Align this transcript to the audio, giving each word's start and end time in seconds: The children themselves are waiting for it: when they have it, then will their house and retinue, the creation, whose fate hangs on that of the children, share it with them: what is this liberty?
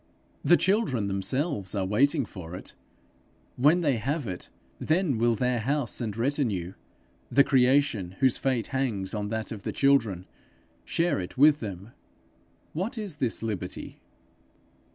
The 0.43 0.57
children 0.57 1.07
themselves 1.07 1.75
are 1.75 1.85
waiting 1.85 2.25
for 2.25 2.55
it: 2.55 2.73
when 3.55 3.81
they 3.81 3.97
have 3.97 4.25
it, 4.25 4.49
then 4.79 5.19
will 5.19 5.35
their 5.35 5.59
house 5.59 6.01
and 6.01 6.17
retinue, 6.17 6.73
the 7.29 7.43
creation, 7.43 8.13
whose 8.19 8.35
fate 8.39 8.65
hangs 8.73 9.13
on 9.13 9.27
that 9.29 9.51
of 9.51 9.61
the 9.61 9.71
children, 9.71 10.25
share 10.85 11.19
it 11.19 11.37
with 11.37 11.59
them: 11.59 11.91
what 12.73 12.97
is 12.97 13.17
this 13.17 13.43
liberty? 13.43 14.01